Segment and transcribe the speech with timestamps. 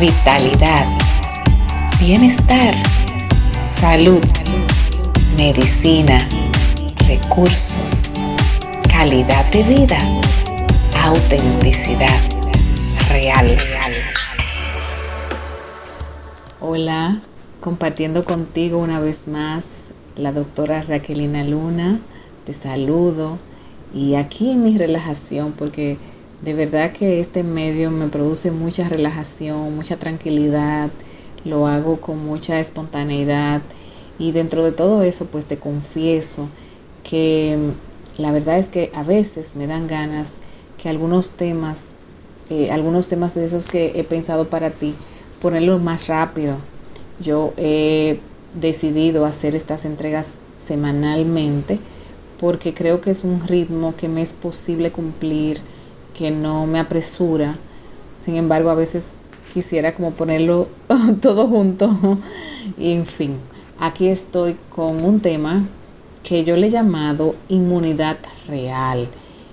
[0.00, 0.86] vitalidad,
[2.00, 2.74] bienestar,
[3.60, 4.24] salud,
[5.36, 6.26] medicina,
[7.06, 8.14] recursos,
[8.90, 9.98] calidad de vida,
[11.04, 12.18] autenticidad
[13.10, 13.58] real.
[16.60, 17.20] Hola,
[17.60, 22.00] compartiendo contigo una vez más la doctora Raquelina Luna.
[22.46, 23.36] Te saludo
[23.94, 25.98] y aquí en mi relajación porque
[26.42, 30.90] de verdad que este medio me produce mucha relajación, mucha tranquilidad,
[31.44, 33.62] lo hago con mucha espontaneidad
[34.18, 36.48] y dentro de todo eso pues te confieso
[37.02, 37.58] que
[38.16, 40.36] la verdad es que a veces me dan ganas
[40.80, 41.88] que algunos temas,
[42.48, 44.94] eh, algunos temas de esos que he pensado para ti,
[45.40, 46.56] ponerlos más rápido.
[47.20, 48.18] Yo he
[48.58, 51.78] decidido hacer estas entregas semanalmente
[52.38, 55.60] porque creo que es un ritmo que me es posible cumplir
[56.14, 57.56] que no me apresura.
[58.20, 59.14] Sin embargo, a veces
[59.52, 60.68] quisiera como ponerlo
[61.20, 61.90] todo junto.
[62.78, 63.36] y en fin,
[63.78, 65.66] aquí estoy con un tema
[66.22, 69.08] que yo le he llamado inmunidad real.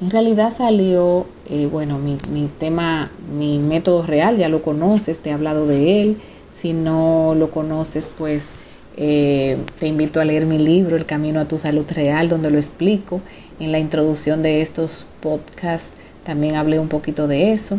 [0.00, 5.30] En realidad salió, eh, bueno, mi, mi, tema, mi método real, ya lo conoces, te
[5.30, 6.16] he hablado de él.
[6.52, 8.54] Si no lo conoces, pues
[8.96, 12.58] eh, te invito a leer mi libro, El Camino a tu Salud Real, donde lo
[12.58, 13.20] explico.
[13.60, 15.94] En la introducción de estos podcasts
[16.28, 17.78] también hablé un poquito de eso.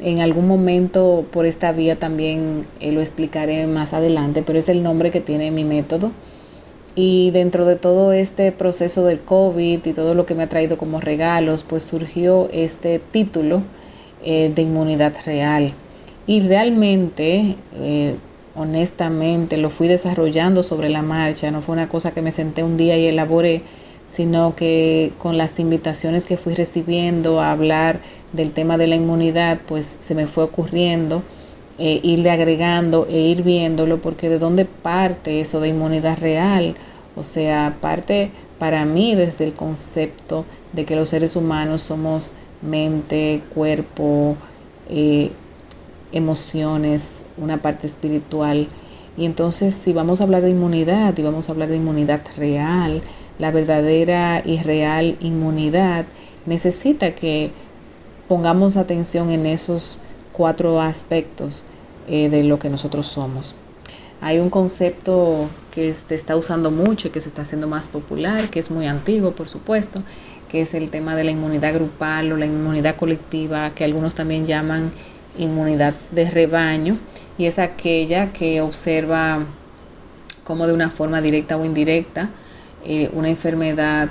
[0.00, 4.84] En algún momento por esta vía también eh, lo explicaré más adelante, pero es el
[4.84, 6.12] nombre que tiene mi método.
[6.94, 10.78] Y dentro de todo este proceso del COVID y todo lo que me ha traído
[10.78, 13.60] como regalos, pues surgió este título
[14.24, 15.72] eh, de inmunidad real.
[16.28, 18.14] Y realmente, eh,
[18.54, 22.76] honestamente, lo fui desarrollando sobre la marcha, no fue una cosa que me senté un
[22.76, 23.62] día y elaboré,
[24.10, 28.00] sino que con las invitaciones que fui recibiendo a hablar
[28.32, 31.22] del tema de la inmunidad, pues se me fue ocurriendo
[31.78, 36.74] eh, irle agregando e ir viéndolo, porque de dónde parte eso de inmunidad real,
[37.16, 43.42] o sea, parte para mí desde el concepto de que los seres humanos somos mente,
[43.54, 44.36] cuerpo,
[44.90, 45.30] eh,
[46.12, 48.68] emociones, una parte espiritual.
[49.16, 53.02] Y entonces si vamos a hablar de inmunidad y vamos a hablar de inmunidad real,
[53.40, 56.04] la verdadera y real inmunidad
[56.44, 57.50] necesita que
[58.28, 59.98] pongamos atención en esos
[60.32, 61.64] cuatro aspectos
[62.06, 63.56] eh, de lo que nosotros somos.
[64.20, 68.50] Hay un concepto que se está usando mucho y que se está haciendo más popular,
[68.50, 70.02] que es muy antiguo, por supuesto,
[70.48, 74.46] que es el tema de la inmunidad grupal o la inmunidad colectiva, que algunos también
[74.46, 74.92] llaman
[75.38, 76.98] inmunidad de rebaño,
[77.38, 79.46] y es aquella que observa
[80.44, 82.28] como de una forma directa o indirecta
[82.84, 84.08] eh, una enfermedad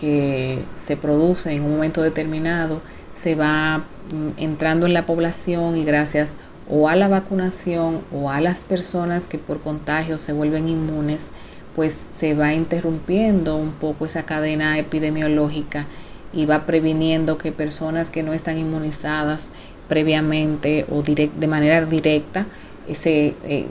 [0.00, 2.80] que se produce en un momento determinado
[3.12, 6.36] se va mm, entrando en la población y gracias
[6.70, 11.30] o a la vacunación o a las personas que por contagio se vuelven inmunes,
[11.74, 15.86] pues se va interrumpiendo un poco esa cadena epidemiológica
[16.32, 19.48] y va previniendo que personas que no están inmunizadas
[19.88, 22.46] previamente o de manera directa
[22.94, 23.66] se, eh,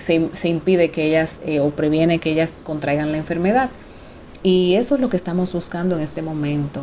[0.00, 3.70] se, impide que ellas eh, o previene que ellas contraigan la enfermedad.
[4.42, 6.82] Y eso es lo que estamos buscando en este momento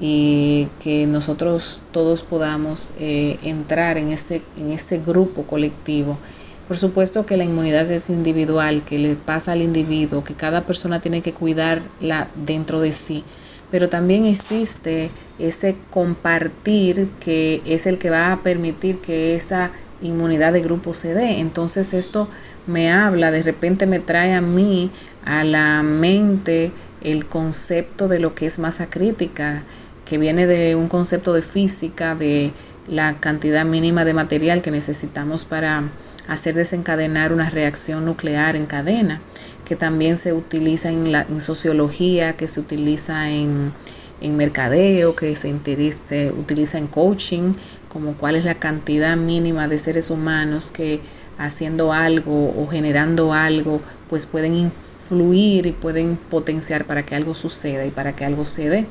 [0.00, 6.18] y que nosotros todos podamos eh, entrar en ese, en ese grupo colectivo.
[6.66, 11.00] Por supuesto que la inmunidad es individual, que le pasa al individuo, que cada persona
[11.00, 13.24] tiene que cuidarla dentro de sí,
[13.70, 19.72] pero también existe ese compartir que es el que va a permitir que esa
[20.02, 21.40] inmunidad de grupo dé.
[21.40, 22.28] Entonces esto
[22.66, 24.90] me habla, de repente me trae a mí
[25.24, 29.64] a la mente el concepto de lo que es masa crítica,
[30.04, 32.52] que viene de un concepto de física, de
[32.88, 35.84] la cantidad mínima de material que necesitamos para
[36.28, 39.20] hacer desencadenar una reacción nuclear en cadena,
[39.64, 43.72] que también se utiliza en, la, en sociología, que se utiliza en,
[44.22, 45.52] en mercadeo, que se,
[45.92, 47.54] se utiliza en coaching,
[47.88, 51.00] como cuál es la cantidad mínima de seres humanos que
[51.38, 57.84] haciendo algo o generando algo, pues pueden influir y pueden potenciar para que algo suceda
[57.84, 58.86] y para que algo se dé.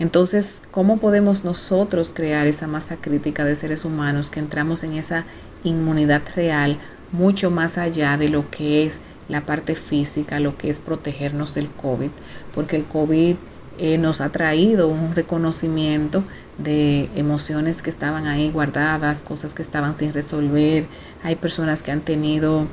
[0.00, 5.24] Entonces, ¿cómo podemos nosotros crear esa masa crítica de seres humanos que entramos en esa
[5.62, 6.78] inmunidad real
[7.12, 11.70] mucho más allá de lo que es la parte física, lo que es protegernos del
[11.70, 12.10] COVID?
[12.52, 13.36] Porque el COVID
[13.78, 16.22] eh, nos ha traído un reconocimiento
[16.58, 20.86] de emociones que estaban ahí guardadas, cosas que estaban sin resolver.
[21.22, 22.66] Hay personas que han tenido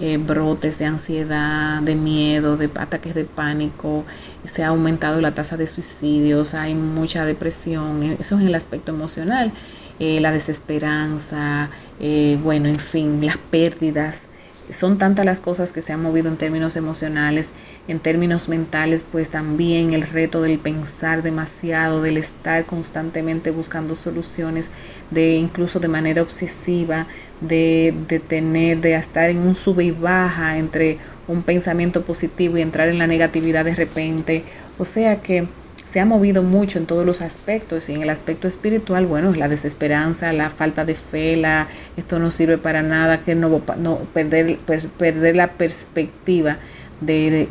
[0.00, 4.04] eh, brotes de ansiedad, de miedo, de ataques de pánico,
[4.44, 8.92] se ha aumentado la tasa de suicidios, hay mucha depresión, eso es en el aspecto
[8.92, 9.52] emocional.
[9.98, 11.70] eh, la desesperanza,
[12.00, 14.28] eh, bueno, en fin, las pérdidas.
[14.70, 17.52] Son tantas las cosas que se han movido en términos emocionales,
[17.88, 24.70] en términos mentales, pues también el reto del pensar demasiado, del estar constantemente buscando soluciones,
[25.10, 27.06] de incluso de manera obsesiva,
[27.40, 30.98] de, de tener, de estar en un sube y baja entre
[31.28, 34.44] un pensamiento positivo y entrar en la negatividad de repente.
[34.78, 35.46] O sea que
[35.86, 39.48] se ha movido mucho en todos los aspectos y en el aspecto espiritual, bueno, la
[39.48, 44.58] desesperanza, la falta de fe, la, esto no sirve para nada, que no, no perder,
[44.58, 46.58] perder la perspectiva
[47.00, 47.48] de,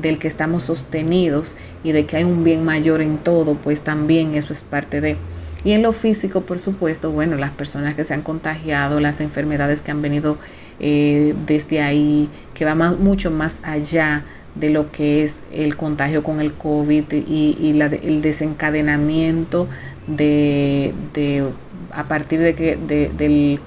[0.00, 4.34] del que estamos sostenidos y de que hay un bien mayor en todo, pues también
[4.34, 5.16] eso es parte de...
[5.62, 9.80] Y en lo físico, por supuesto, bueno, las personas que se han contagiado, las enfermedades
[9.80, 10.36] que han venido
[10.78, 16.40] eh, desde ahí, que va mucho más allá de lo que es el contagio con
[16.40, 19.66] el COVID y, el desencadenamiento
[20.06, 20.94] de,
[21.90, 23.58] a partir de que de,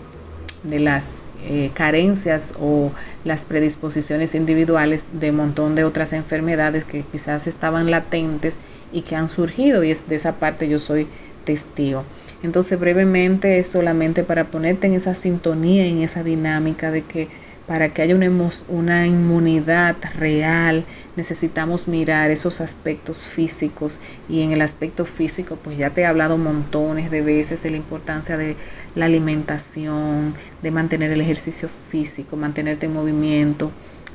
[0.64, 2.92] de las eh, carencias o
[3.24, 8.60] las predisposiciones individuales de un montón de otras enfermedades que quizás estaban latentes
[8.92, 11.08] y que han surgido y es de esa parte yo soy
[11.46, 12.02] testigo.
[12.44, 17.30] Entonces brevemente es solamente para ponerte en esa sintonía, en esa dinámica de que
[17.68, 18.32] para que haya una,
[18.70, 20.86] una inmunidad real,
[21.18, 24.00] necesitamos mirar esos aspectos físicos.
[24.30, 27.78] Y en el aspecto físico, pues ya te he hablado montones de veces de la
[27.78, 28.56] importancia de
[28.96, 30.34] la alimentación,
[30.64, 33.70] de mantener el ejercicio físico, mantenerte en movimiento,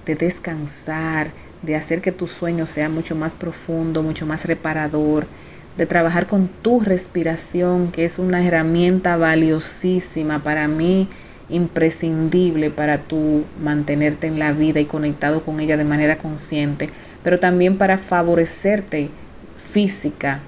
[0.07, 5.27] de descansar, de hacer que tu sueño sea mucho más profundo, mucho más reparador,
[5.77, 11.09] de trabajar con tu respiración, que es una herramienta valiosísima para mí
[11.49, 16.89] imprescindible para tú mantenerte en la vida y conectado con ella de manera consciente,
[17.23, 19.11] pero también para favorecerte
[19.57, 20.41] física,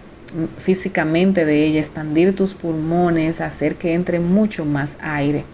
[0.59, 5.45] físicamente de ella, expandir tus pulmones, hacer que entre mucho más aire.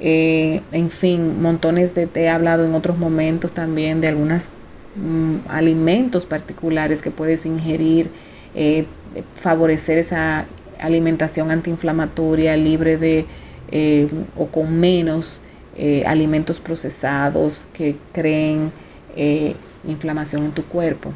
[0.00, 4.50] Eh, en fin, montones de te he hablado en otros momentos también de algunos
[4.96, 8.10] mm, alimentos particulares que puedes ingerir,
[8.54, 8.86] eh,
[9.34, 10.46] favorecer esa
[10.78, 13.26] alimentación antiinflamatoria libre de
[13.70, 15.42] eh, o con menos
[15.76, 18.72] eh, alimentos procesados que creen
[19.16, 19.54] eh,
[19.84, 21.12] inflamación en tu cuerpo.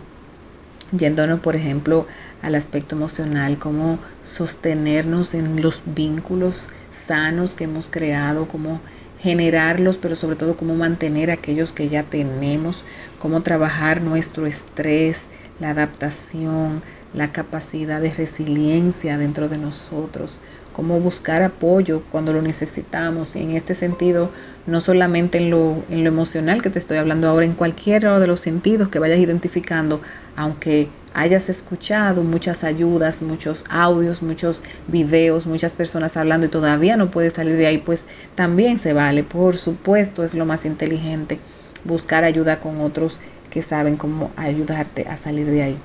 [0.93, 2.06] Yéndonos, por ejemplo,
[2.43, 8.81] al aspecto emocional, cómo sostenernos en los vínculos sanos que hemos creado, cómo
[9.19, 12.84] generarlos, pero sobre todo cómo mantener aquellos que ya tenemos,
[13.19, 16.82] cómo trabajar nuestro estrés, la adaptación,
[17.14, 20.40] la capacidad de resiliencia dentro de nosotros,
[20.72, 23.36] cómo buscar apoyo cuando lo necesitamos.
[23.36, 24.30] Y en este sentido,
[24.66, 28.26] no solamente en lo, en lo emocional que te estoy hablando ahora, en cualquiera de
[28.26, 30.00] los sentidos que vayas identificando,
[30.36, 37.10] aunque hayas escuchado muchas ayudas, muchos audios, muchos videos, muchas personas hablando y todavía no
[37.10, 39.22] puedes salir de ahí, pues también se vale.
[39.24, 41.38] Por supuesto, es lo más inteligente
[41.84, 43.20] buscar ayuda con otros
[43.50, 45.78] que saben cómo ayudarte a salir de ahí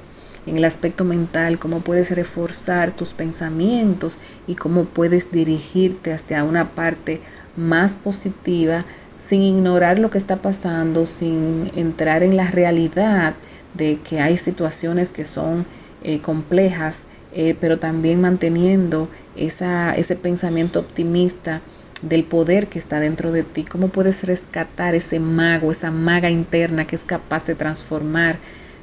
[0.47, 4.17] en el aspecto mental, cómo puedes reforzar tus pensamientos
[4.47, 7.21] y cómo puedes dirigirte hacia una parte
[7.55, 8.85] más positiva
[9.19, 13.35] sin ignorar lo que está pasando, sin entrar en la realidad
[13.73, 15.65] de que hay situaciones que son
[16.03, 21.61] eh, complejas, eh, pero también manteniendo esa, ese pensamiento optimista
[22.01, 26.85] del poder que está dentro de ti, cómo puedes rescatar ese mago, esa maga interna
[26.85, 28.37] que es capaz de transformar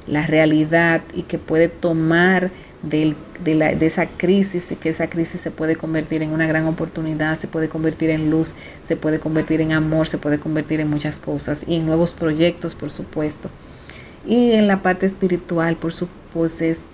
[0.07, 2.51] la realidad y que puede tomar
[2.83, 6.65] de, la, de, esa crisis y que esa crisis se puede convertir en una gran
[6.65, 10.89] oportunidad, se puede convertir en luz, se puede convertir en amor, se puede convertir en
[10.89, 13.49] muchas cosas y en nuevos proyectos, por supuesto.
[14.25, 16.19] Y en la parte espiritual, por supuesto,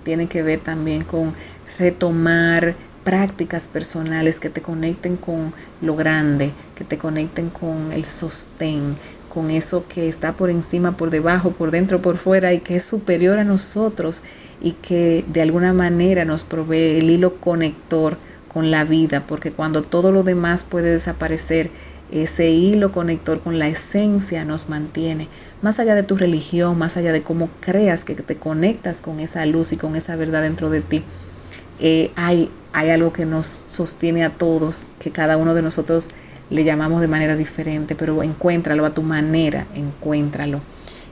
[0.04, 1.32] tiene que ver también con
[1.78, 8.94] retomar prácticas personales que te conecten con lo grande, que te conecten con el sostén,
[9.32, 12.84] con eso que está por encima, por debajo, por dentro, por fuera y que es
[12.84, 14.22] superior a nosotros
[14.60, 18.18] y que de alguna manera nos provee el hilo conector
[18.52, 21.70] con la vida, porque cuando todo lo demás puede desaparecer,
[22.10, 25.28] ese hilo conector con la esencia nos mantiene,
[25.62, 29.46] más allá de tu religión, más allá de cómo creas que te conectas con esa
[29.46, 31.02] luz y con esa verdad dentro de ti.
[31.80, 36.10] Eh, hay, hay algo que nos sostiene a todos, que cada uno de nosotros
[36.52, 40.60] le llamamos de manera diferente, pero encuéntralo a tu manera, encuéntralo.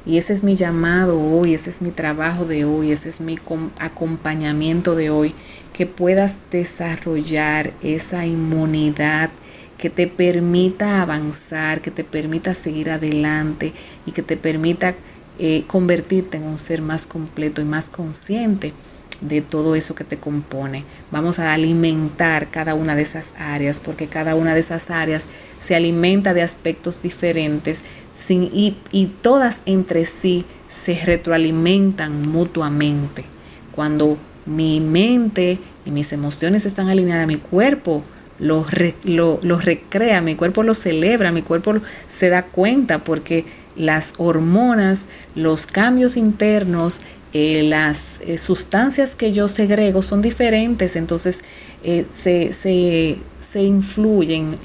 [0.04, 3.38] Y ese es mi llamado hoy, ese es mi trabajo de hoy, ese es mi
[3.78, 5.34] acompañamiento de hoy,
[5.72, 9.30] que puedas desarrollar esa inmunidad
[9.78, 13.72] que te permita avanzar, que te permita seguir adelante
[14.04, 14.94] y que te permita
[15.38, 18.74] eh, convertirte en un ser más completo y más consciente
[19.20, 20.84] de todo eso que te compone.
[21.10, 25.26] Vamos a alimentar cada una de esas áreas porque cada una de esas áreas
[25.58, 27.84] se alimenta de aspectos diferentes
[28.14, 33.24] sin, y, y todas entre sí se retroalimentan mutuamente.
[33.72, 38.02] Cuando mi mente y mis emociones están alineadas, mi cuerpo
[38.40, 38.64] lo,
[39.04, 41.74] lo, recrea, mi cuerpo lo celebra, mi cuerpo
[42.08, 43.44] se da cuenta porque
[43.76, 45.02] las hormonas,
[45.34, 47.00] los cambios internos,
[47.32, 51.44] eh, las eh, sustancias que yo segrego son diferentes, entonces
[51.84, 54.58] eh, se, se, se, influyen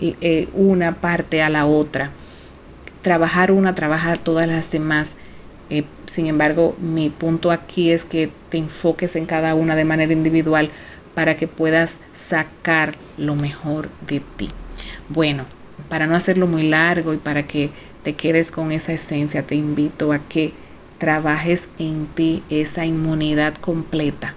[0.54, 2.10] una parte a la otra.
[3.04, 5.16] Trabajar una, trabajar todas las demás.
[6.12, 10.72] sin embargo, mi punto aquí es que te enfoques en cada una de manera individual
[11.14, 14.50] para que puedas sacar lo mejor de ti.
[15.10, 15.46] Bueno,
[15.88, 17.70] para no hacerlo muy largo y para que
[18.04, 20.54] te quedes con esa esencia, te invito a que
[20.98, 24.34] trabajes en ti esa inmunidad completa,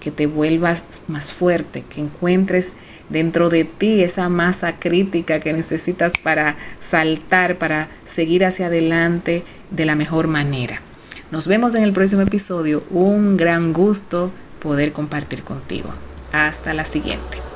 [0.00, 2.74] que te vuelvas más fuerte, que encuentres
[3.08, 9.84] dentro de ti esa masa crítica que necesitas para saltar, para seguir hacia adelante de
[9.84, 10.80] la mejor manera.
[11.30, 12.82] Nos vemos en el próximo episodio.
[12.90, 15.90] Un gran gusto poder compartir contigo.
[16.32, 17.49] Hasta la siguiente.